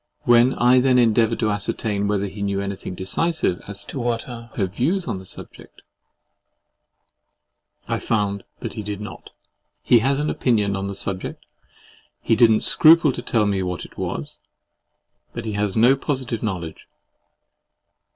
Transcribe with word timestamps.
—When 0.23 0.55
I 0.55 0.79
then 0.79 0.97
endeavoured 0.97 1.37
to 1.41 1.51
ascertain 1.51 2.07
whether 2.07 2.25
he 2.25 2.41
knew 2.41 2.59
anything 2.59 2.95
decisive 2.95 3.61
as 3.67 3.85
to 3.85 3.99
what 3.99 4.27
are 4.27 4.49
her 4.55 4.65
views 4.65 5.07
on 5.07 5.19
the 5.19 5.27
subject, 5.27 5.83
I 7.87 7.99
found 7.99 8.43
that 8.61 8.73
he 8.73 8.81
did 8.81 8.99
not. 8.99 9.29
He 9.83 9.99
has 9.99 10.19
an 10.19 10.31
opinion 10.31 10.75
on 10.75 10.87
the 10.87 10.95
subject, 10.95 11.45
and 11.61 11.71
he 12.29 12.35
didn't 12.35 12.61
scruple 12.61 13.11
to 13.11 13.21
tell 13.21 13.45
me 13.45 13.61
what 13.61 13.85
it 13.85 13.95
was; 13.95 14.39
but 15.33 15.45
he 15.45 15.51
has 15.51 15.77
no 15.77 15.95
positive 15.95 16.41
knowledge. 16.41 16.87